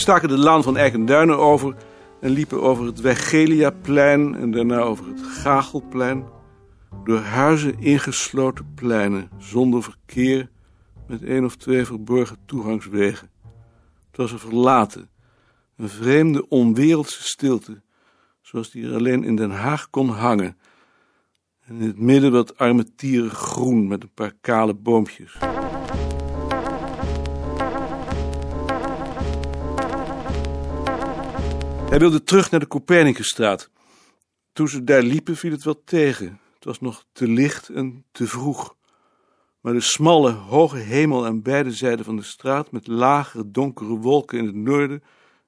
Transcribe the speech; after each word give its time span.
Ze 0.00 0.06
staken 0.06 0.28
de 0.28 0.38
laan 0.38 0.62
van 0.62 0.76
Eikenduinen 0.76 1.38
over 1.38 1.76
en 2.20 2.30
liepen 2.30 2.62
over 2.62 2.86
het 2.86 3.00
Wegeliaplein 3.00 4.34
en 4.34 4.50
daarna 4.50 4.78
over 4.78 5.06
het 5.06 5.20
Gachelplein. 5.22 6.24
Door 7.04 7.18
huizen 7.18 7.80
ingesloten 7.80 8.72
pleinen, 8.74 9.30
zonder 9.38 9.82
verkeer, 9.82 10.50
met 11.06 11.22
één 11.22 11.44
of 11.44 11.56
twee 11.56 11.84
verborgen 11.84 12.36
toegangswegen. 12.46 13.30
Het 14.06 14.16
was 14.16 14.32
er 14.32 14.38
verlaten, 14.38 15.10
een 15.76 15.88
vreemde, 15.88 16.48
onwereldse 16.48 17.22
stilte, 17.22 17.82
zoals 18.40 18.70
die 18.70 18.86
er 18.86 18.94
alleen 18.94 19.24
in 19.24 19.36
Den 19.36 19.50
Haag 19.50 19.90
kon 19.90 20.08
hangen. 20.08 20.56
En 21.64 21.80
in 21.80 21.86
het 21.86 21.98
midden 21.98 22.32
wat 22.32 22.58
armetierig 22.58 23.32
groen 23.32 23.88
met 23.88 24.02
een 24.02 24.14
paar 24.14 24.34
kale 24.40 24.74
boompjes. 24.74 25.38
Hij 31.90 31.98
wilde 31.98 32.22
terug 32.22 32.50
naar 32.50 32.60
de 32.60 32.66
Copernicusstraat. 32.66 33.70
Toen 34.52 34.68
ze 34.68 34.84
daar 34.84 35.02
liepen 35.02 35.36
viel 35.36 35.50
het 35.50 35.64
wel 35.64 35.82
tegen. 35.84 36.40
Het 36.54 36.64
was 36.64 36.80
nog 36.80 37.04
te 37.12 37.28
licht 37.28 37.68
en 37.68 38.04
te 38.12 38.26
vroeg. 38.26 38.76
Maar 39.60 39.72
de 39.72 39.80
smalle, 39.80 40.30
hoge 40.30 40.76
hemel 40.76 41.26
aan 41.26 41.42
beide 41.42 41.72
zijden 41.72 42.04
van 42.04 42.16
de 42.16 42.22
straat, 42.22 42.70
met 42.70 42.86
lagere, 42.86 43.50
donkere 43.50 43.96
wolken 43.96 44.38
in 44.38 44.46
het 44.46 44.54
noorden 44.54 45.02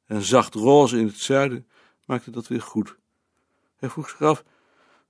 en 0.07 0.23
zacht 0.23 0.55
roze 0.55 0.99
in 0.99 1.07
het 1.07 1.19
zuiden, 1.19 1.67
maakte 2.07 2.31
dat 2.31 2.49
weer 2.49 2.63
goed. 2.63 2.97
Hij 3.77 3.91
vroeg 3.91 4.09
zich 4.09 4.23
af 4.23 4.45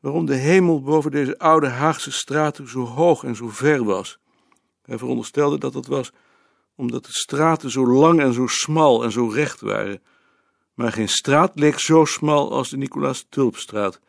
waarom 0.01 0.27
de 0.27 0.35
hemel 0.35 0.83
boven 0.83 1.11
deze 1.11 1.39
oude 1.39 1.69
Haagse 1.69 2.13
straten 2.13 2.69
zo 2.69 2.85
hoog 2.85 3.25
en 3.25 3.37
zo 3.37 3.49
ver 3.49 3.85
was. 3.85 4.19
Hij 4.83 4.99
veronderstelde 4.99 5.59
dat 5.59 5.73
dat 5.73 5.87
was 5.87 6.13
omdat 6.75 7.05
de 7.05 7.13
straten 7.13 7.71
zo 7.71 7.87
lang 7.87 8.21
en 8.21 8.33
zo 8.33 8.47
smal 8.47 9.05
en 9.05 9.13
zo 9.13 9.27
recht 9.29 9.61
waren. 9.61 10.03
Maar 10.83 10.93
geen 10.93 11.09
straat 11.09 11.59
leek 11.59 11.79
zo 11.79 12.05
smal 12.05 12.53
als 12.53 12.71
de 12.71 12.77
Nicolaas 12.77 13.27
Tulpstraat, 13.29 14.01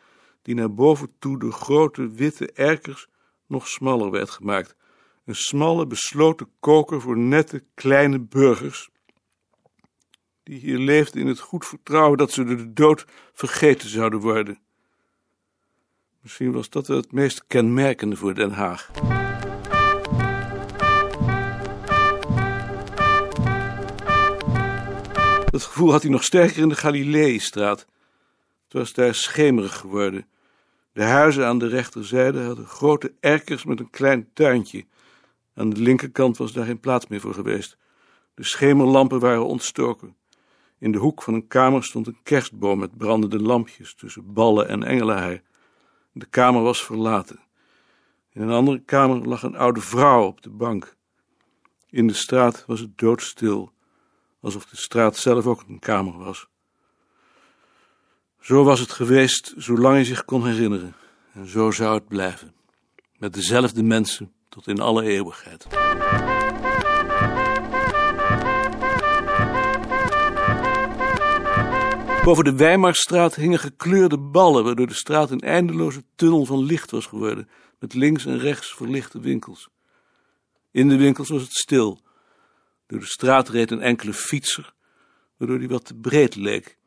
die 0.41 0.55
naar 0.55 0.73
boven 0.73 1.13
toe 1.19 1.39
door 1.39 1.51
grote 1.51 2.09
witte 2.09 2.51
erkers 2.51 3.07
nog 3.47 3.67
smaller 3.67 4.11
werd 4.11 4.29
gemaakt. 4.29 4.75
Een 5.25 5.35
smalle, 5.35 5.87
besloten 5.87 6.51
koker 6.59 7.01
voor 7.01 7.17
nette, 7.17 7.63
kleine 7.73 8.19
burgers, 8.19 8.89
die 10.43 10.59
hier 10.59 10.77
leefden 10.77 11.21
in 11.21 11.27
het 11.27 11.39
goed 11.39 11.65
vertrouwen 11.65 12.17
dat 12.17 12.31
ze 12.31 12.43
door 12.43 12.57
de 12.57 12.73
dood 12.73 13.05
vergeten 13.33 13.89
zouden 13.89 14.19
worden. 14.19 14.59
Misschien 16.21 16.51
was 16.51 16.69
dat 16.69 16.87
het 16.87 17.11
meest 17.11 17.47
kenmerkende 17.47 18.15
voor 18.15 18.33
Den 18.33 18.51
Haag. 18.51 18.91
Dat 25.53 25.63
gevoel 25.63 25.91
had 25.91 26.01
hij 26.01 26.11
nog 26.11 26.23
sterker 26.23 26.61
in 26.61 26.69
de 26.69 26.75
Galileestraat. 26.75 27.79
Het 28.63 28.73
was 28.73 28.93
daar 28.93 29.15
schemerig 29.15 29.77
geworden. 29.77 30.27
De 30.93 31.03
huizen 31.03 31.45
aan 31.45 31.59
de 31.59 31.67
rechterzijde 31.67 32.41
hadden 32.41 32.65
grote 32.65 33.13
erkers 33.19 33.63
met 33.63 33.79
een 33.79 33.89
klein 33.89 34.29
tuintje. 34.33 34.85
Aan 35.53 35.69
de 35.69 35.81
linkerkant 35.81 36.37
was 36.37 36.53
daar 36.53 36.65
geen 36.65 36.79
plaats 36.79 37.07
meer 37.07 37.19
voor 37.19 37.33
geweest. 37.33 37.77
De 38.33 38.43
schemerlampen 38.43 39.19
waren 39.19 39.45
ontstoken. 39.45 40.15
In 40.79 40.91
de 40.91 40.97
hoek 40.97 41.21
van 41.21 41.33
een 41.33 41.47
kamer 41.47 41.83
stond 41.83 42.07
een 42.07 42.19
kerstboom 42.23 42.79
met 42.79 42.97
brandende 42.97 43.39
lampjes 43.39 43.95
tussen 43.95 44.33
ballen 44.33 44.67
en 44.67 44.83
engelenhei. 44.83 45.41
De 46.11 46.25
kamer 46.25 46.61
was 46.61 46.85
verlaten. 46.85 47.39
In 48.31 48.41
een 48.41 48.51
andere 48.51 48.79
kamer 48.79 49.27
lag 49.27 49.43
een 49.43 49.57
oude 49.57 49.81
vrouw 49.81 50.25
op 50.25 50.41
de 50.41 50.49
bank. 50.49 50.95
In 51.89 52.07
de 52.07 52.13
straat 52.13 52.63
was 52.67 52.79
het 52.79 52.97
doodstil, 52.97 53.72
alsof 54.43 54.65
de 54.65 54.77
straat 54.77 55.17
zelf 55.17 55.45
ook 55.45 55.63
een 55.67 55.79
kamer 55.79 56.17
was. 56.17 56.47
Zo 58.39 58.63
was 58.63 58.79
het 58.79 58.91
geweest 58.91 59.53
zolang 59.57 59.93
hij 59.93 60.03
zich 60.03 60.25
kon 60.25 60.45
herinneren. 60.45 60.95
En 61.33 61.47
zo 61.47 61.71
zou 61.71 61.93
het 61.93 62.07
blijven. 62.07 62.53
Met 63.17 63.33
dezelfde 63.33 63.83
mensen 63.83 64.33
tot 64.49 64.67
in 64.67 64.79
alle 64.79 65.03
eeuwigheid. 65.03 65.67
Boven 72.23 72.43
de 72.43 72.55
Weimarstraat 72.55 73.35
hingen 73.35 73.59
gekleurde 73.59 74.17
ballen, 74.17 74.63
waardoor 74.63 74.87
de 74.87 74.93
straat 74.93 75.31
een 75.31 75.39
eindeloze 75.39 76.03
tunnel 76.15 76.45
van 76.45 76.63
licht 76.63 76.91
was 76.91 77.05
geworden, 77.05 77.49
met 77.79 77.93
links 77.93 78.25
en 78.25 78.39
rechts 78.39 78.73
verlichte 78.73 79.19
winkels. 79.19 79.69
In 80.71 80.89
de 80.89 80.97
winkels 80.97 81.29
was 81.29 81.41
het 81.41 81.53
stil. 81.53 82.01
Door 82.93 83.01
de 83.01 83.07
straat 83.07 83.49
reed 83.49 83.71
een 83.71 83.81
enkele 83.81 84.13
fietser, 84.13 84.73
waardoor 85.37 85.59
die 85.59 85.67
wat 85.67 85.85
te 85.85 85.93
breed 85.93 86.35
leek. 86.35 86.77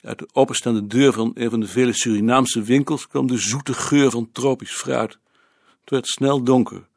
Uit 0.00 0.18
de 0.18 0.28
openstaande 0.32 0.86
deur 0.86 1.12
van 1.12 1.30
een 1.34 1.50
van 1.50 1.60
de 1.60 1.66
vele 1.66 1.92
Surinaamse 1.92 2.62
winkels 2.62 3.06
kwam 3.06 3.26
de 3.26 3.38
zoete 3.38 3.74
geur 3.74 4.10
van 4.10 4.32
tropisch 4.32 4.72
fruit. 4.72 5.18
Het 5.80 5.90
werd 5.90 6.06
snel 6.06 6.42
donker. 6.42 6.88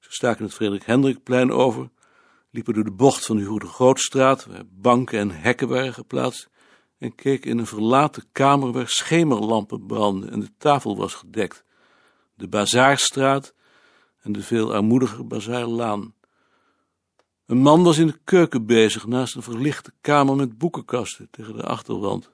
Ze 0.00 0.12
staken 0.12 0.44
het 0.44 0.54
Frederik 0.54 0.84
Hendrikplein 0.84 1.50
over, 1.50 1.90
liepen 2.50 2.74
door 2.74 2.84
de 2.84 2.90
bocht 2.90 3.26
van 3.26 3.36
de 3.36 3.44
Goede 3.44 3.66
Grootstraat, 3.66 4.46
waar 4.46 4.64
banken 4.70 5.18
en 5.18 5.30
hekken 5.30 5.68
waren 5.68 5.94
geplaatst, 5.94 6.48
en 6.98 7.14
keken 7.14 7.50
in 7.50 7.58
een 7.58 7.66
verlaten 7.66 8.24
kamer 8.32 8.72
waar 8.72 8.88
schemerlampen 8.88 9.86
brandden 9.86 10.30
en 10.30 10.40
de 10.40 10.52
tafel 10.58 10.96
was 10.96 11.14
gedekt. 11.14 11.64
De 12.34 12.48
Bazaarstraat 12.48 13.54
en 14.22 14.32
de 14.32 14.42
veel 14.42 14.74
armoediger 14.74 15.26
Bazaarlaan. 15.26 16.13
Een 17.46 17.58
man 17.58 17.82
was 17.82 17.98
in 17.98 18.06
de 18.06 18.18
keuken 18.24 18.66
bezig 18.66 19.06
naast 19.06 19.34
een 19.34 19.42
verlichte 19.42 19.92
kamer 20.00 20.36
met 20.36 20.58
boekenkasten 20.58 21.28
tegen 21.30 21.56
de 21.56 21.62
achterwand. 21.62 22.30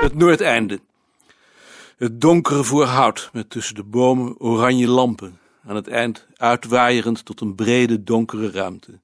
Het 0.00 0.14
Noordeinde. 0.14 0.80
Het 1.96 2.20
donkere 2.20 2.64
voorhout 2.64 3.30
met 3.32 3.50
tussen 3.50 3.74
de 3.74 3.84
bomen 3.84 4.40
oranje 4.40 4.88
lampen, 4.88 5.38
aan 5.64 5.76
het 5.76 5.88
eind 5.88 6.26
uitwaaierend 6.34 7.24
tot 7.24 7.40
een 7.40 7.54
brede 7.54 8.02
donkere 8.02 8.50
ruimte. 8.50 9.00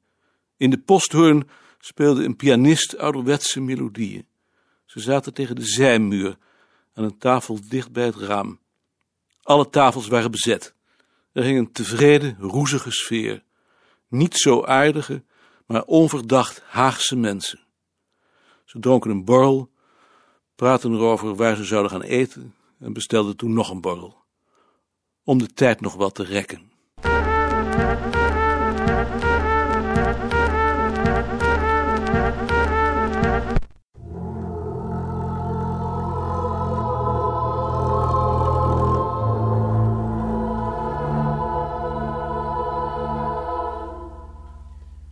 In 0.56 0.70
de 0.70 0.78
posthoorn 0.78 1.48
speelde 1.78 2.24
een 2.24 2.36
pianist 2.36 2.98
ouderwetse 2.98 3.60
melodieën. 3.60 4.26
Ze 4.84 5.00
zaten 5.00 5.34
tegen 5.34 5.56
de 5.56 5.66
zijmuur, 5.66 6.36
aan 6.94 7.04
een 7.04 7.18
tafel 7.18 7.58
dicht 7.68 7.92
bij 7.92 8.04
het 8.04 8.16
raam. 8.16 8.58
Alle 9.48 9.70
tafels 9.70 10.08
waren 10.08 10.30
bezet. 10.30 10.74
Er 11.32 11.42
hing 11.42 11.58
een 11.58 11.72
tevreden, 11.72 12.36
roezige 12.40 12.90
sfeer. 12.90 13.42
Niet 14.08 14.36
zo 14.36 14.64
aardige, 14.64 15.24
maar 15.66 15.82
onverdacht 15.82 16.62
Haagse 16.66 17.16
mensen. 17.16 17.60
Ze 18.64 18.78
dronken 18.78 19.10
een 19.10 19.24
borrel, 19.24 19.70
praten 20.54 20.92
erover 20.92 21.34
waar 21.34 21.56
ze 21.56 21.64
zouden 21.64 21.90
gaan 21.90 22.02
eten 22.02 22.54
en 22.78 22.92
bestelden 22.92 23.36
toen 23.36 23.52
nog 23.52 23.70
een 23.70 23.80
borrel. 23.80 24.16
Om 25.24 25.38
de 25.38 25.46
tijd 25.46 25.80
nog 25.80 25.94
wat 25.94 26.14
te 26.14 26.24
rekken. 26.24 26.70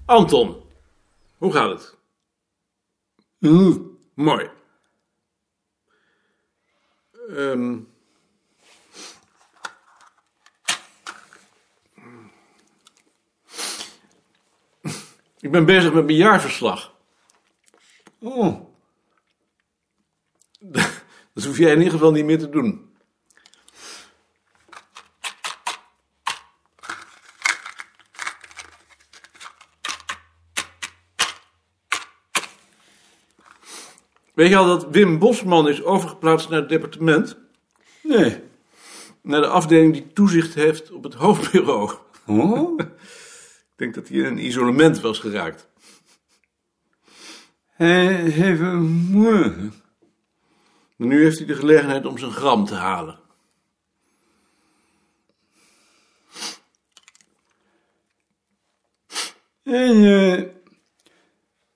Anton, 0.06 0.62
hoe 1.38 1.52
gaat 1.52 1.70
het? 1.70 1.96
Mooi. 4.14 4.50
Ehm. 7.28 7.78
Ik 15.40 15.50
ben 15.50 15.64
bezig 15.64 15.92
met 15.92 16.04
mijn 16.04 16.16
jaarverslag. 16.16 16.94
Oh, 18.18 18.60
Dat 21.34 21.44
hoef 21.44 21.58
jij 21.58 21.70
in 21.70 21.78
ieder 21.78 21.92
geval 21.92 22.12
niet 22.12 22.24
meer 22.24 22.38
te 22.38 22.48
doen. 22.48 22.95
Weet 34.36 34.48
je 34.48 34.56
al 34.56 34.66
dat 34.66 34.86
Wim 34.90 35.18
Bosman 35.18 35.68
is 35.68 35.82
overgeplaatst 35.82 36.48
naar 36.48 36.60
het 36.60 36.68
departement? 36.68 37.38
nee. 38.02 38.42
Naar 39.22 39.40
de 39.40 39.46
afdeling 39.46 39.92
die 39.92 40.12
toezicht 40.12 40.54
heeft 40.54 40.90
op 40.90 41.02
het 41.02 41.14
hoofdbureau. 41.14 41.92
Oh? 42.26 42.78
Ik 43.72 43.76
denk 43.76 43.94
dat 43.94 44.08
hij 44.08 44.18
in 44.18 44.24
een 44.24 44.44
isolement 44.44 45.00
was 45.00 45.18
geraakt. 45.18 45.68
Hij 47.70 48.14
heeft 48.14 48.60
een 48.60 48.86
morgen. 49.10 49.74
Maar 50.96 51.08
nu 51.08 51.22
heeft 51.22 51.38
hij 51.38 51.46
de 51.46 51.54
gelegenheid 51.54 52.06
om 52.06 52.18
zijn 52.18 52.32
gram 52.32 52.64
te 52.64 52.74
halen. 52.74 53.18
En 59.62 60.00
je 60.00 60.50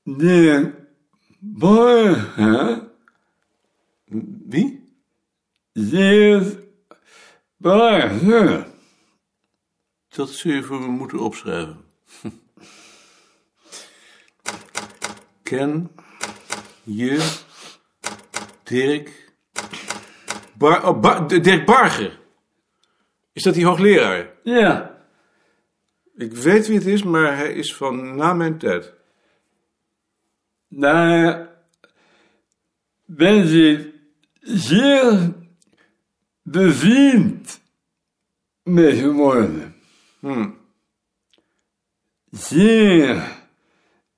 de 0.03 0.80
borgen 1.41 2.91
Wie? 4.49 4.95
zeer 5.73 6.63
borgen. 7.57 8.67
Dat 10.09 10.29
zul 10.29 10.53
je 10.53 10.63
voor 10.63 10.81
me 10.81 10.87
moeten 10.87 11.19
opschrijven. 11.19 11.85
Ken 15.43 15.91
je 16.83 17.39
Dirk 18.63 19.33
Bar 20.55 20.89
oh, 20.89 21.01
Bar- 21.01 21.29
Dirk 21.29 21.67
Barger? 21.67 22.19
Is 23.33 23.43
dat 23.43 23.55
die 23.55 23.67
hoogleraar? 23.67 24.31
Ja, 24.43 24.99
Ik 26.17 26.33
weet 26.33 26.67
wie 26.67 26.79
het 26.79 26.87
is, 26.87 27.03
maar 27.03 27.37
hij 27.37 27.53
is 27.53 27.75
van 27.75 28.17
na 28.17 28.35
mijn 28.35 28.59
tijd. 28.59 28.95
Daar 30.71 31.49
ben 33.05 33.47
je 33.47 33.95
zeer 34.41 35.35
bevriend 36.43 37.61
mee 38.63 38.97
geworden. 38.97 39.75
Hm. 40.21 40.51
Zeer 42.31 43.39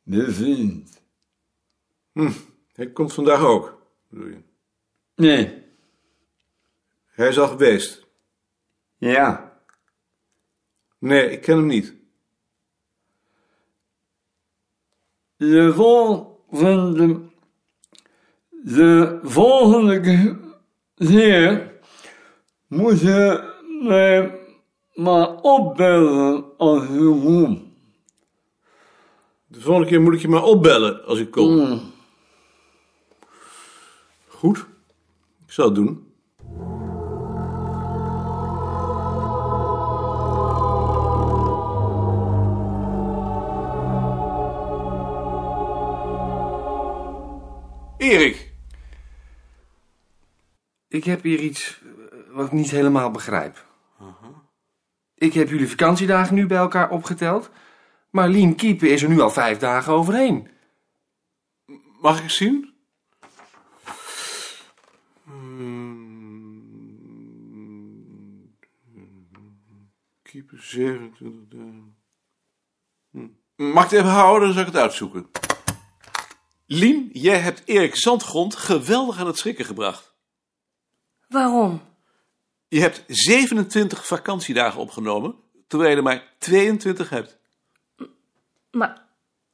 bevriend. 0.02 1.00
Hm. 2.12 2.30
Hij 2.72 2.90
komt 2.90 3.12
vandaag 3.12 3.40
ook, 3.40 3.86
bedoel 4.08 4.26
je? 4.26 4.42
Nee, 5.14 5.60
Hij 7.06 7.28
is 7.28 7.38
al 7.38 7.48
geweest. 7.48 8.06
ja. 8.96 9.50
Nee, 10.98 11.30
ik 11.30 11.40
ken 11.42 11.56
hem 11.56 11.66
niet. 11.66 11.94
De 15.36 15.72
de 18.64 19.18
volgende 19.22 20.00
keer 20.00 20.36
moet 22.66 23.00
je 23.00 23.50
mij 23.82 24.40
maar 24.94 25.40
opbellen 25.40 26.44
als 26.56 26.82
je 26.82 27.20
komt. 27.22 27.60
De 29.46 29.60
volgende 29.60 29.88
keer 29.88 30.00
moet 30.00 30.14
ik 30.14 30.20
je 30.20 30.28
maar 30.28 30.44
opbellen 30.44 31.04
als 31.04 31.18
ik 31.18 31.30
kom. 31.30 31.54
Mm. 31.54 31.80
Goed, 34.26 34.58
ik 35.46 35.52
zal 35.52 35.64
het 35.64 35.74
doen. 35.74 36.11
Erik, 48.02 48.52
Ik 50.88 51.04
heb 51.04 51.22
hier 51.22 51.38
iets 51.38 51.80
eh, 51.82 52.18
wat 52.30 52.46
ik 52.46 52.52
niet 52.52 52.70
helemaal 52.70 53.10
begrijp. 53.10 53.66
Ik 55.14 55.34
heb 55.34 55.48
jullie 55.48 55.68
vakantiedagen 55.68 56.34
nu 56.34 56.46
bij 56.46 56.58
elkaar 56.58 56.90
opgeteld. 56.90 57.50
Maar 58.10 58.28
Lien 58.28 58.54
Kiepen 58.54 58.90
is 58.90 59.02
er 59.02 59.08
nu 59.08 59.20
al 59.20 59.30
vijf 59.30 59.58
dagen 59.58 59.92
overheen. 59.92 60.48
mag 62.00 62.22
ik 62.22 62.30
zien? 62.30 62.74
Keeper 70.22 70.62
27 70.62 71.48
dagen. 71.48 71.96
Hm. 73.10 73.28
Mag 73.56 73.84
ik 73.84 73.90
het 73.90 73.98
even 73.98 74.10
houden, 74.10 74.42
dan 74.42 74.52
zal 74.52 74.66
ik 74.66 74.72
het 74.72 74.82
uitzoeken. 74.82 75.30
Lien, 76.74 77.10
jij 77.12 77.38
hebt 77.38 77.62
Erik 77.64 77.96
Zandgrond 77.96 78.56
geweldig 78.56 79.18
aan 79.18 79.26
het 79.26 79.38
schrikken 79.38 79.64
gebracht. 79.64 80.12
Waarom? 81.28 81.82
Je 82.68 82.80
hebt 82.80 83.04
27 83.06 84.06
vakantiedagen 84.06 84.80
opgenomen, 84.80 85.34
terwijl 85.66 85.90
je 85.90 85.96
er 85.96 86.02
maar 86.02 86.34
22 86.38 87.10
hebt. 87.10 87.38
Maar, 88.70 89.02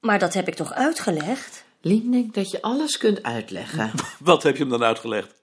maar 0.00 0.19
dat 0.19 0.35
heb 0.35 0.49
ik 0.49 0.55
toch 0.55 0.73
uitgelegd? 0.73 1.65
Lien 1.81 2.11
denkt 2.11 2.35
dat 2.35 2.50
je 2.50 2.62
alles 2.62 2.97
kunt 2.97 3.23
uitleggen. 3.23 3.91
Wat 4.19 4.43
heb 4.43 4.56
je 4.56 4.62
hem 4.62 4.70
dan 4.70 4.82
uitgelegd? 4.82 5.35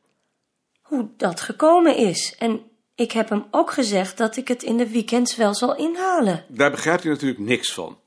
Hoe 0.81 1.09
dat 1.17 1.41
gekomen 1.41 1.97
is. 1.97 2.35
En 2.39 2.61
ik 2.95 3.11
heb 3.11 3.29
hem 3.29 3.45
ook 3.51 3.71
gezegd 3.71 4.17
dat 4.17 4.37
ik 4.37 4.47
het 4.47 4.63
in 4.63 4.77
de 4.77 4.89
weekends 4.89 5.35
wel 5.35 5.55
zal 5.55 5.75
inhalen. 5.75 6.45
Daar 6.47 6.71
begrijpt 6.71 7.03
hij 7.03 7.11
natuurlijk 7.11 7.39
niks 7.39 7.73
van. 7.73 7.97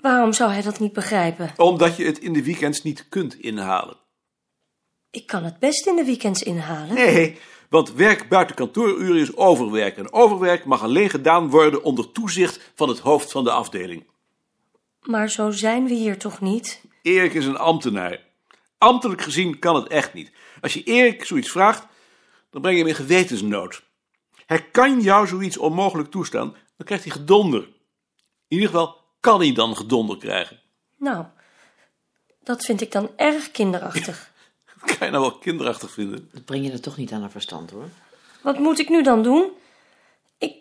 Waarom 0.00 0.32
zou 0.32 0.50
hij 0.50 0.62
dat 0.62 0.78
niet 0.78 0.92
begrijpen? 0.92 1.52
Omdat 1.56 1.96
je 1.96 2.04
het 2.04 2.18
in 2.18 2.32
de 2.32 2.44
weekends 2.44 2.82
niet 2.82 3.08
kunt 3.08 3.34
inhalen. 3.34 3.96
Ik 5.10 5.26
kan 5.26 5.44
het 5.44 5.58
best 5.58 5.86
in 5.86 5.96
de 5.96 6.04
weekends 6.04 6.42
inhalen. 6.42 6.94
Nee, 6.94 7.38
want 7.68 7.92
werk 7.92 8.28
buiten 8.28 8.56
kantooruren 8.56 9.20
is 9.20 9.36
overwerk. 9.36 9.96
En 9.96 10.12
overwerk 10.12 10.64
mag 10.64 10.82
alleen 10.82 11.10
gedaan 11.10 11.50
worden 11.50 11.82
onder 11.82 12.12
toezicht 12.12 12.70
van 12.74 12.88
het 12.88 12.98
hoofd 12.98 13.32
van 13.32 13.44
de 13.44 13.50
afdeling. 13.50 14.06
Maar 15.02 15.30
zo 15.30 15.50
zijn 15.50 15.84
we 15.84 15.94
hier 15.94 16.18
toch 16.18 16.40
niet? 16.40 16.80
Erik 17.02 17.34
is 17.34 17.46
een 17.46 17.58
ambtenaar. 17.58 18.26
Ambtelijk 18.78 19.20
gezien 19.20 19.58
kan 19.58 19.74
het 19.74 19.88
echt 19.88 20.14
niet. 20.14 20.32
Als 20.60 20.74
je 20.74 20.82
Erik 20.82 21.24
zoiets 21.24 21.50
vraagt, 21.50 21.86
dan 22.50 22.60
breng 22.60 22.76
je 22.76 22.82
hem 22.82 22.90
in 22.90 22.98
gewetensnood. 22.98 23.82
Hij 24.46 24.62
kan 24.62 25.00
jou 25.00 25.26
zoiets 25.26 25.58
onmogelijk 25.58 26.10
toestaan, 26.10 26.52
dan 26.76 26.86
krijgt 26.86 27.04
hij 27.04 27.12
gedonder. 27.12 27.60
In 28.48 28.56
ieder 28.56 28.68
geval 28.68 28.97
kan 29.20 29.40
hij 29.40 29.52
dan 29.52 29.76
gedonder 29.76 30.18
krijgen. 30.18 30.60
Nou, 30.96 31.24
dat 32.42 32.64
vind 32.64 32.80
ik 32.80 32.92
dan 32.92 33.10
erg 33.16 33.50
kinderachtig. 33.50 34.32
Dat 34.80 34.90
kan 34.96 35.06
je 35.06 35.12
nou 35.12 35.24
wel 35.30 35.38
kinderachtig 35.38 35.90
vinden. 35.90 36.28
Dat 36.32 36.44
breng 36.44 36.64
je 36.64 36.72
er 36.72 36.80
toch 36.80 36.96
niet 36.96 37.12
aan 37.12 37.20
haar 37.20 37.30
verstand 37.30 37.70
hoor. 37.70 37.88
Wat 38.42 38.58
moet 38.58 38.78
ik 38.78 38.88
nu 38.88 39.02
dan 39.02 39.22
doen? 39.22 39.50
Ik, 40.38 40.54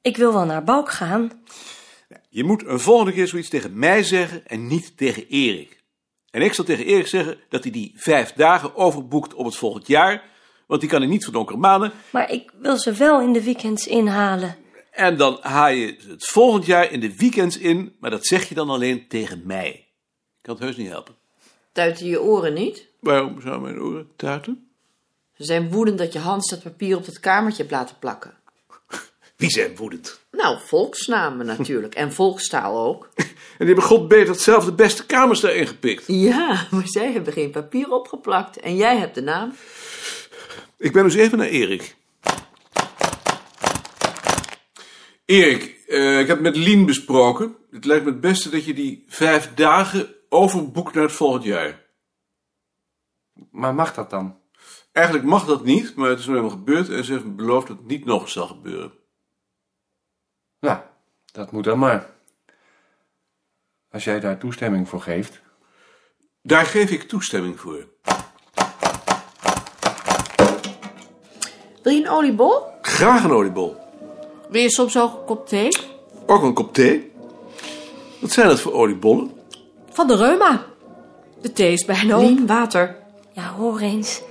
ik 0.00 0.16
wil 0.16 0.32
wel 0.32 0.44
naar 0.44 0.64
Balk 0.64 0.90
gaan. 0.90 1.44
Je 2.28 2.44
moet 2.44 2.66
een 2.66 2.80
volgende 2.80 3.12
keer 3.12 3.28
zoiets 3.28 3.48
tegen 3.48 3.78
mij 3.78 4.02
zeggen 4.02 4.46
en 4.46 4.66
niet 4.66 4.96
tegen 4.96 5.26
Erik. 5.26 5.82
En 6.30 6.42
ik 6.42 6.52
zal 6.52 6.64
tegen 6.64 6.84
Erik 6.84 7.06
zeggen 7.06 7.38
dat 7.48 7.62
hij 7.62 7.72
die 7.72 7.92
vijf 7.96 8.32
dagen 8.32 8.76
overboekt 8.76 9.34
op 9.34 9.44
het 9.44 9.56
volgend 9.56 9.86
jaar, 9.86 10.22
want 10.66 10.80
die 10.80 10.90
kan 10.90 11.00
hij 11.00 11.10
niet 11.10 11.24
van 11.24 11.32
donkere 11.32 11.58
maanden. 11.58 11.92
Maar 12.10 12.30
ik 12.30 12.52
wil 12.60 12.76
ze 12.76 12.92
wel 12.92 13.20
in 13.20 13.32
de 13.32 13.42
weekends 13.42 13.86
inhalen. 13.86 14.56
En 14.90 15.16
dan 15.16 15.38
haal 15.40 15.70
je 15.70 15.96
het 16.08 16.26
volgend 16.26 16.66
jaar 16.66 16.92
in 16.92 17.00
de 17.00 17.16
weekends 17.16 17.58
in, 17.58 17.96
maar 18.00 18.10
dat 18.10 18.26
zeg 18.26 18.48
je 18.48 18.54
dan 18.54 18.70
alleen 18.70 19.08
tegen 19.08 19.42
mij. 19.44 19.70
Ik 19.70 20.42
kan 20.42 20.54
het 20.54 20.64
heus 20.64 20.76
niet 20.76 20.88
helpen. 20.88 21.14
Tuiten 21.72 22.06
je 22.06 22.22
oren 22.22 22.54
niet? 22.54 22.86
Waarom 23.00 23.40
zou 23.40 23.60
mijn 23.60 23.80
oren 23.80 24.08
tuiten? 24.16 24.70
Ze 25.36 25.44
zijn 25.44 25.70
woedend 25.70 25.98
dat 25.98 26.12
je 26.12 26.18
Hans 26.18 26.50
dat 26.50 26.62
papier 26.62 26.96
op 26.96 27.06
het 27.06 27.20
kamertje 27.20 27.62
hebt 27.62 27.74
laten 27.74 27.96
plakken. 27.98 28.34
Wie 29.36 29.50
zijn 29.50 29.76
woedend? 29.76 30.20
Nou, 30.30 30.58
volksnamen 30.66 31.46
natuurlijk. 31.46 31.94
En 31.94 32.12
volkstaal 32.12 32.86
ook. 32.86 33.08
En 33.58 33.66
die 33.66 33.74
hebben 33.74 33.94
god 33.94 34.08
beter 34.08 34.34
zelf 34.34 34.64
de 34.64 34.72
beste 34.72 35.06
kamers 35.06 35.40
daarin 35.40 35.66
gepikt. 35.66 36.04
Ja, 36.06 36.66
maar 36.70 36.88
zij 36.88 37.12
hebben 37.12 37.32
geen 37.32 37.50
papier 37.50 37.90
opgeplakt. 37.92 38.60
En 38.60 38.76
jij 38.76 38.96
hebt 38.96 39.14
de 39.14 39.22
naam. 39.22 39.52
Ik 40.76 40.92
ben 40.92 41.04
dus 41.04 41.14
even 41.14 41.38
naar 41.38 41.46
Erik. 41.46 41.96
Erik, 45.30 45.84
eh, 45.88 46.20
ik 46.20 46.26
heb 46.26 46.40
met 46.40 46.56
Lien 46.56 46.86
besproken. 46.86 47.56
Het 47.70 47.84
lijkt 47.84 48.04
me 48.04 48.10
het 48.10 48.20
beste 48.20 48.50
dat 48.50 48.64
je 48.64 48.74
die 48.74 49.04
vijf 49.08 49.54
dagen 49.54 50.14
overboekt 50.28 50.94
naar 50.94 51.02
het 51.02 51.12
volgend 51.12 51.44
jaar. 51.44 51.86
Maar 53.50 53.74
mag 53.74 53.94
dat 53.94 54.10
dan? 54.10 54.38
Eigenlijk 54.92 55.26
mag 55.26 55.44
dat 55.44 55.64
niet, 55.64 55.94
maar 55.94 56.08
het 56.08 56.18
is 56.18 56.26
nu 56.26 56.32
helemaal 56.32 56.56
gebeurd 56.56 56.88
en 56.88 57.04
ze 57.04 57.12
heeft 57.12 57.36
beloofd 57.36 57.66
dat 57.66 57.76
het 57.76 57.86
niet 57.86 58.04
nog 58.04 58.22
eens 58.22 58.32
zal 58.32 58.46
gebeuren. 58.46 58.92
Nou, 60.60 60.78
dat 61.32 61.52
moet 61.52 61.64
dan 61.64 61.78
maar. 61.78 62.10
Als 63.90 64.04
jij 64.04 64.20
daar 64.20 64.38
toestemming 64.38 64.88
voor 64.88 65.00
geeft. 65.00 65.40
Daar 66.42 66.66
geef 66.66 66.90
ik 66.90 67.02
toestemming 67.02 67.60
voor. 67.60 67.88
Wil 71.82 71.92
je 71.92 72.00
een 72.00 72.08
oliebol? 72.08 72.62
Graag 72.80 73.24
een 73.24 73.30
oliebol. 73.30 73.88
Wil 74.50 74.62
je 74.62 74.70
soms 74.70 74.98
ook 74.98 75.12
een 75.12 75.24
kop 75.24 75.48
thee? 75.48 75.68
Ook 76.26 76.42
een 76.42 76.54
kop 76.54 76.74
thee. 76.74 77.10
Wat 78.18 78.30
zijn 78.30 78.48
dat 78.48 78.60
voor 78.60 78.72
oliebollen? 78.72 79.30
Van 79.90 80.06
de 80.06 80.16
reuma. 80.16 80.64
De 81.40 81.52
thee 81.52 81.72
is 81.72 81.84
bijna 81.84 82.18
op. 82.18 82.22
Lien, 82.22 82.46
water. 82.46 82.96
Ja, 83.32 83.52
hoor 83.58 83.80
eens. 83.80 84.22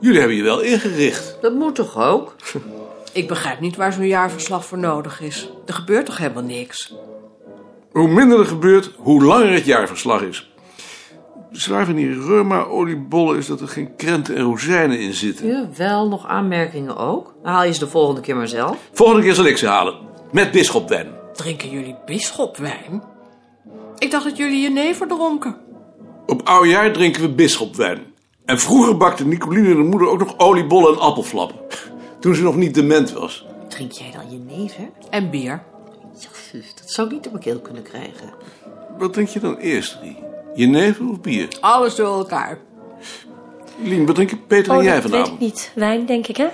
Jullie 0.00 0.18
hebben 0.18 0.36
je 0.36 0.42
wel 0.42 0.60
ingericht. 0.60 1.38
Dat 1.40 1.54
moet 1.54 1.74
toch 1.74 1.98
ook? 1.98 2.34
Ik 3.12 3.28
begrijp 3.28 3.60
niet 3.60 3.76
waar 3.76 3.92
zo'n 3.92 4.06
jaarverslag 4.06 4.64
voor 4.66 4.78
nodig 4.78 5.20
is. 5.20 5.50
Er 5.66 5.74
gebeurt 5.74 6.06
toch 6.06 6.18
helemaal 6.18 6.42
niks? 6.42 6.94
Hoe 7.92 8.08
minder 8.08 8.38
er 8.38 8.46
gebeurt, 8.46 8.90
hoe 8.96 9.24
langer 9.24 9.52
het 9.52 9.64
jaarverslag 9.64 10.22
is. 10.22 10.53
Zwaar 11.56 11.84
van 11.84 11.94
die 11.94 12.20
reuma-oliebollen 12.20 13.38
is 13.38 13.46
dat 13.46 13.60
er 13.60 13.68
geen 13.68 13.96
krenten 13.96 14.36
en 14.36 14.42
rozijnen 14.42 15.00
in 15.00 15.14
zitten. 15.14 15.46
Ja, 15.46 15.68
wel 15.76 16.08
nog 16.08 16.26
aanmerkingen 16.26 16.96
ook. 16.96 17.34
Dan 17.42 17.52
haal 17.52 17.64
je 17.64 17.72
ze 17.72 17.78
de 17.78 17.88
volgende 17.88 18.20
keer 18.20 18.36
maar 18.36 18.48
zelf. 18.48 18.76
Volgende 18.92 19.22
keer 19.22 19.34
zal 19.34 19.44
ik 19.44 19.56
ze 19.56 19.66
halen. 19.66 19.94
Met 20.32 20.50
bisschopwijn. 20.50 21.08
Drinken 21.32 21.70
jullie 21.70 21.96
bisschopwijn? 22.06 23.02
Ik 23.98 24.10
dacht 24.10 24.24
dat 24.24 24.36
jullie 24.36 24.60
jenever 24.60 25.06
dronken. 25.06 25.56
Op 26.26 26.48
oudjaar 26.48 26.92
drinken 26.92 27.22
we 27.22 27.28
bisschopwijn. 27.28 27.98
En 28.44 28.58
vroeger 28.58 28.96
bakte 28.96 29.26
Nicoline 29.26 29.74
de 29.74 29.82
moeder 29.82 30.08
ook 30.08 30.18
nog 30.18 30.38
oliebollen 30.38 30.92
en 30.92 31.00
appelflappen. 31.00 31.56
Toen 32.20 32.34
ze 32.34 32.42
nog 32.42 32.56
niet 32.56 32.74
dement 32.74 33.12
was. 33.12 33.46
Drink 33.68 33.92
jij 33.92 34.10
dan 34.10 34.30
jenever? 34.30 34.90
En 35.10 35.30
bier. 35.30 35.62
Ja, 36.18 36.28
zus, 36.50 36.74
dat 36.74 36.90
zou 36.90 37.06
ik 37.06 37.12
niet 37.12 37.26
op 37.26 37.32
mijn 37.32 37.44
keel 37.44 37.60
kunnen 37.60 37.82
krijgen. 37.82 38.32
Wat 38.98 39.12
drink 39.12 39.28
je 39.28 39.40
dan 39.40 39.56
eerst, 39.56 39.98
Rie? 40.02 40.32
Jenever 40.54 41.08
of 41.10 41.20
bier? 41.20 41.48
Alles 41.60 41.94
door 41.94 42.18
elkaar. 42.18 42.58
Lien, 43.82 44.06
wat 44.06 44.14
drinken 44.14 44.46
Peter 44.46 44.72
en 44.72 44.78
Oh, 44.78 44.82
jij 44.84 44.94
dat 44.94 45.02
weet 45.02 45.10
ik 45.12 45.16
vanavond? 45.18 45.40
niet. 45.40 45.72
Wijn, 45.74 46.06
denk 46.06 46.26
ik, 46.26 46.36
hè? 46.36 46.48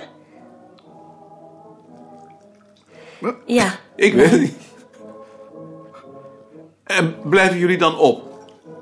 Wat? 3.19 3.35
Ja, 3.45 3.75
Ik 3.95 4.13
weet 4.13 4.31
het 4.31 4.39
niet. 4.39 4.55
En 6.83 7.15
blijven 7.23 7.57
jullie 7.57 7.77
dan 7.77 7.97
op? 7.97 8.29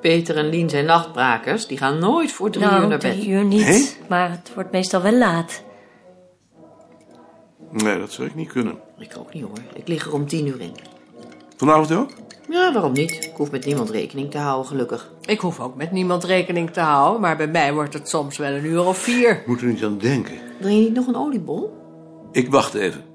Peter 0.01 0.37
en 0.37 0.49
Lien 0.49 0.69
zijn 0.69 0.85
nachtbrakers. 0.85 1.67
Die 1.67 1.77
gaan 1.77 1.99
nooit 1.99 2.31
voor 2.31 2.49
drie 2.51 2.65
uur 2.65 2.71
nou, 2.71 2.87
naar 2.87 2.97
bed. 2.97 3.11
drie 3.11 3.29
uur 3.29 3.43
niet. 3.43 3.65
Nee? 3.65 3.89
Maar 4.09 4.31
het 4.31 4.51
wordt 4.53 4.71
meestal 4.71 5.01
wel 5.01 5.13
laat. 5.13 5.63
Nee, 7.71 7.99
dat 7.99 8.11
zou 8.11 8.27
ik 8.27 8.35
niet 8.35 8.51
kunnen. 8.51 8.79
Ik 8.97 9.15
ook 9.17 9.33
niet 9.33 9.43
hoor. 9.43 9.57
Ik 9.73 9.87
lig 9.87 10.05
er 10.05 10.13
om 10.13 10.27
tien 10.27 10.47
uur 10.47 10.61
in. 10.61 10.75
Vanavond 11.57 11.91
ook? 11.91 12.09
Ja, 12.49 12.73
waarom 12.73 12.91
niet? 12.91 13.25
Ik 13.25 13.35
hoef 13.35 13.51
met 13.51 13.65
niemand 13.65 13.89
rekening 13.89 14.31
te 14.31 14.37
houden, 14.37 14.67
gelukkig. 14.67 15.11
Ik 15.21 15.39
hoef 15.39 15.59
ook 15.59 15.75
met 15.75 15.91
niemand 15.91 16.23
rekening 16.23 16.71
te 16.71 16.79
houden, 16.79 17.21
maar 17.21 17.37
bij 17.37 17.47
mij 17.47 17.73
wordt 17.73 17.93
het 17.93 18.09
soms 18.09 18.37
wel 18.37 18.51
een 18.51 18.65
uur 18.65 18.85
of 18.85 18.97
vier. 18.97 19.43
Moet 19.45 19.61
er 19.61 19.67
niet 19.67 19.83
aan 19.83 19.97
denken. 19.97 20.39
Wil 20.59 20.69
je 20.69 20.81
niet 20.81 20.93
nog 20.93 21.07
een 21.07 21.15
oliebol? 21.15 21.77
Ik 22.31 22.51
wacht 22.51 22.73
even. 22.73 23.05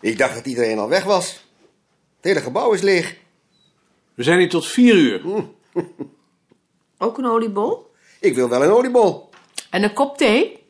Ik 0.00 0.18
dacht 0.18 0.34
dat 0.34 0.46
iedereen 0.46 0.78
al 0.78 0.88
weg 0.88 1.04
was. 1.04 1.30
Het 2.16 2.24
hele 2.24 2.40
gebouw 2.40 2.72
is 2.72 2.80
leeg. 2.80 3.16
We 4.14 4.22
zijn 4.22 4.38
hier 4.38 4.48
tot 4.48 4.66
vier 4.66 4.94
uur. 4.94 5.22
Ook 6.98 7.18
een 7.18 7.26
oliebol? 7.26 7.90
Ik 8.20 8.34
wil 8.34 8.48
wel 8.48 8.62
een 8.62 8.70
oliebol. 8.70 9.30
En 9.70 9.82
een 9.82 9.94
kop 9.94 10.18
thee? 10.18 10.62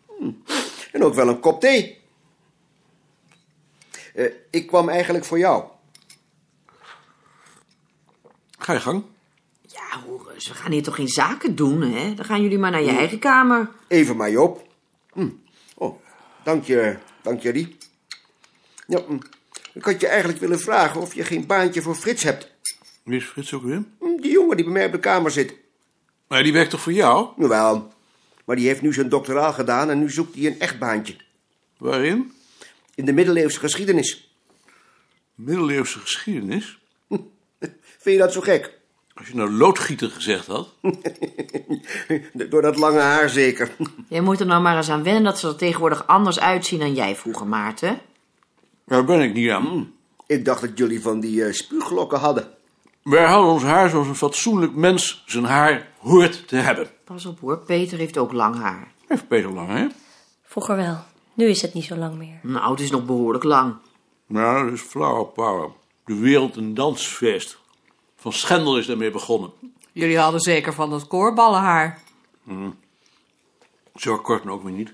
En 0.93 1.05
ook 1.05 1.15
wel 1.15 1.29
een 1.29 1.41
kop 1.41 1.61
thee. 1.61 2.01
Eh, 4.15 4.33
ik 4.51 4.67
kwam 4.67 4.89
eigenlijk 4.89 5.25
voor 5.25 5.39
jou. 5.39 5.65
Ga 8.62 8.73
je 8.73 8.81
gang. 8.81 9.04
Ja, 9.69 10.00
hoor 10.07 10.31
eens. 10.35 10.49
We 10.49 10.54
gaan 10.54 10.73
hier 10.73 10.83
toch 10.83 10.95
geen 10.95 11.09
zaken 11.09 11.54
doen, 11.57 11.81
hè? 11.81 12.14
Dan 12.14 12.25
gaan 12.25 12.42
jullie 12.42 12.59
maar 12.59 12.71
naar 12.71 12.83
je 12.83 12.90
eigen 12.90 13.19
kamer. 13.19 13.71
Even 13.88 14.16
maar, 14.16 14.31
Joop. 14.31 14.66
Hm. 15.12 15.28
Oh, 15.75 16.00
dank 16.45 16.64
je, 16.64 16.97
dank 17.23 17.40
je, 17.40 17.50
Rie. 17.50 17.76
Ja, 18.87 19.00
hm. 19.07 19.19
Ik 19.75 19.85
had 19.85 20.00
je 20.00 20.07
eigenlijk 20.07 20.38
willen 20.40 20.61
vragen 20.61 21.00
of 21.00 21.14
je 21.14 21.25
geen 21.25 21.47
baantje 21.47 21.83
voor 21.83 21.95
Frits 21.95 22.23
hebt. 22.23 22.52
Wie 23.04 23.16
is 23.19 23.25
Frits 23.25 23.52
ook 23.54 23.62
weer? 23.62 23.85
Hm, 23.99 24.21
Die 24.21 24.31
jongen 24.33 24.57
die 24.57 24.64
bij 24.64 24.75
mij 24.75 24.87
op 24.87 24.92
de 24.92 24.99
kamer 24.99 25.31
zit. 25.31 25.54
Maar 26.28 26.42
die 26.42 26.52
werkt 26.52 26.71
toch 26.71 26.81
voor 26.81 26.92
jou? 26.92 27.28
Jawel, 27.37 27.92
maar 28.45 28.57
die 28.57 28.66
heeft 28.66 28.83
nu 28.83 28.92
zijn 28.92 29.09
doctoraal 29.09 29.52
gedaan 29.52 29.90
en 29.90 29.99
nu 29.99 30.11
zoekt 30.11 30.35
hij 30.35 30.47
een 30.47 30.61
echt 30.61 30.78
baantje. 30.78 31.16
Waarin? 31.78 32.33
In 32.95 33.04
de 33.04 33.12
middeleeuwse 33.12 33.59
geschiedenis. 33.59 34.35
Middeleeuwse 35.35 35.99
geschiedenis. 35.99 36.78
Vind 38.03 38.17
je 38.17 38.23
dat 38.23 38.33
zo 38.33 38.41
gek? 38.41 38.79
Als 39.15 39.29
je 39.29 39.35
nou 39.35 39.51
loodgieter 39.51 40.11
gezegd 40.11 40.47
had. 40.47 40.69
Door 42.51 42.63
dat 42.63 42.77
lange 42.77 43.01
haar 43.01 43.29
zeker. 43.29 43.77
Jij 44.09 44.21
moet 44.21 44.41
er 44.41 44.47
nou 44.47 44.63
maar 44.63 44.77
eens 44.77 44.91
aan 44.91 45.03
wennen 45.03 45.23
dat 45.23 45.39
ze 45.39 45.49
er 45.49 45.57
tegenwoordig 45.57 46.07
anders 46.07 46.41
uitzien 46.41 46.79
dan 46.79 46.95
jij 46.95 47.17
vroeger, 47.17 47.47
Maarten. 47.47 48.01
Daar 48.87 49.05
ben 49.05 49.21
ik 49.21 49.35
niet 49.35 49.51
aan. 49.51 49.93
Ik 50.27 50.45
dacht 50.45 50.61
dat 50.61 50.79
jullie 50.79 51.03
van 51.03 51.21
die 51.21 51.45
eh, 51.45 51.53
spuuglokken 51.53 52.19
hadden. 52.19 52.49
Wij 53.03 53.25
houden 53.25 53.53
ons 53.53 53.63
haar 53.63 53.91
zoals 53.91 54.07
een 54.07 54.15
fatsoenlijk 54.15 54.75
mens 54.75 55.23
zijn 55.27 55.45
haar 55.45 55.89
hoort 55.99 56.49
te 56.49 56.57
hebben. 56.57 56.87
Pas 57.05 57.27
op 57.27 57.41
hoor, 57.41 57.59
Peter 57.59 57.99
heeft 57.99 58.19
ook 58.19 58.33
lang 58.33 58.57
haar. 58.57 58.93
Heeft 59.07 59.29
Peter 59.29 59.53
lang, 59.53 59.69
hè? 59.69 59.87
Vroeger 60.43 60.77
wel. 60.77 60.99
Nu 61.35 61.47
is 61.47 61.63
het 61.63 61.75
niet 61.75 61.85
zo 61.85 61.97
lang 61.97 62.15
meer. 62.15 62.39
Nou, 62.43 62.71
het 62.71 62.81
is 62.81 62.91
nog 62.91 63.05
behoorlijk 63.05 63.45
lang. 63.45 63.75
Nou, 64.27 64.65
dat 64.65 64.73
is 64.73 64.81
flower 64.81 65.27
power. 65.27 65.69
De 66.05 66.19
wereld 66.19 66.57
een 66.57 66.75
dansfeest. 66.75 67.61
Van 68.23 68.33
Schendel 68.33 68.79
is 68.79 68.87
daarmee 68.87 69.11
begonnen. 69.11 69.52
Jullie 69.93 70.19
hadden 70.19 70.41
zeker 70.41 70.75
van 70.75 70.91
dat 70.91 71.07
koorballenhaar. 71.07 72.02
Zo 73.97 74.19
kort 74.19 74.47
ook 74.47 74.62
weer 74.62 74.73
niet. 74.73 74.93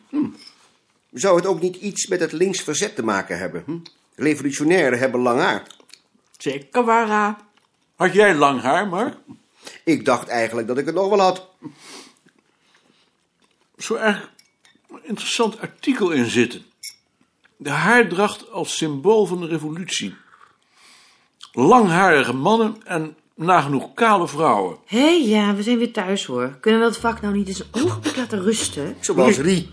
Zou 1.13 1.37
het 1.37 1.47
ook 1.47 1.61
niet 1.61 1.77
iets 1.77 2.07
met 2.07 2.21
het 2.21 2.33
links 2.33 2.63
verzet 2.63 2.95
te 2.95 3.05
maken 3.05 3.39
hebben? 3.39 3.63
Hm? 3.67 3.79
Revolutionairen 4.15 4.99
hebben 4.99 5.21
lang 5.21 5.41
haar. 5.41 5.67
Zeker 6.39 6.85
waar. 6.85 7.37
Had 7.97 8.13
jij 8.13 8.35
lang 8.35 8.61
haar, 8.61 8.89
Mark? 8.89 9.17
Ik 9.85 10.05
dacht 10.05 10.29
eigenlijk 10.29 10.69
dat 10.69 10.79
ik 10.79 10.87
het 10.87 10.95
nog 10.95 11.09
wel 11.09 11.21
had. 11.21 11.49
Zo 13.77 13.95
erg 13.95 14.31
een 14.91 15.05
interessant 15.05 15.61
artikel 15.61 16.11
in 16.11 16.31
zitten. 16.31 16.65
De 17.57 17.71
haardracht 17.71 18.51
als 18.51 18.77
symbool 18.77 19.27
van 19.27 19.41
de 19.41 19.47
revolutie. 19.47 20.15
Langharige 21.53 22.35
mannen 22.35 22.77
en 22.85 23.17
nagenoeg 23.37 23.95
kale 23.95 24.29
vrouwen. 24.29 24.77
Hé, 24.87 25.09
ja, 25.25 25.55
we 25.55 25.63
zijn 25.63 25.79
weer 25.79 25.93
thuis 25.93 26.25
hoor. 26.27 26.57
Kunnen 26.61 26.81
we 26.81 26.87
dat 26.87 26.97
vak 26.97 27.21
nou 27.21 27.35
niet 27.37 27.49
eens 27.49 27.61
een 27.61 27.83
ogenblik 27.85 28.17
laten 28.17 28.43
rusten? 28.43 28.97
Zoals 29.01 29.39
Rie. 29.39 29.71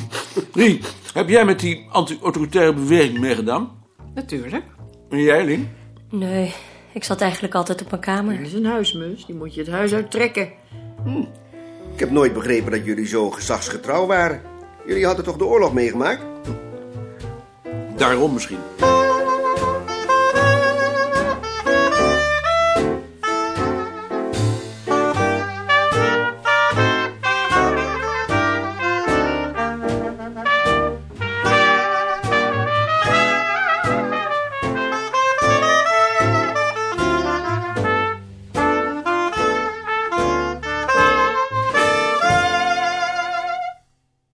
Rie, 0.52 0.80
heb 1.12 1.28
jij 1.28 1.44
met 1.44 1.60
die 1.60 1.86
anti-autoritaire 1.90 2.72
beweging 2.72 3.18
meegedaan? 3.18 3.70
Natuurlijk. 4.14 4.64
En 5.10 5.22
jij, 5.22 5.44
Lien? 5.44 5.68
Nee, 6.10 6.54
ik 6.92 7.04
zat 7.04 7.20
eigenlijk 7.20 7.54
altijd 7.54 7.82
op 7.82 7.90
mijn 7.90 8.02
Dat 8.02 8.14
kamer. 8.14 8.40
is 8.40 8.52
een 8.52 8.66
huismus, 8.66 9.26
die 9.26 9.34
moet 9.34 9.54
je 9.54 9.60
het 9.60 9.70
huis 9.70 9.92
uittrekken. 9.94 10.48
Ik 11.92 11.98
heb 12.00 12.10
nooit 12.10 12.32
begrepen 12.32 12.70
dat 12.70 12.84
jullie 12.84 13.06
zo 13.06 13.30
gezagsgetrouw 13.30 14.06
waren. 14.06 14.42
Jullie 14.86 15.06
hadden 15.06 15.24
toch 15.24 15.36
de 15.36 15.44
oorlog 15.44 15.72
meegemaakt? 15.72 16.22
Daarom 17.96 18.32
misschien. 18.32 18.58